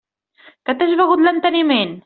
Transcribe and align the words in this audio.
Que 0.69 0.75
t'has 0.79 0.95
begut 1.03 1.25
l'enteniment? 1.29 1.97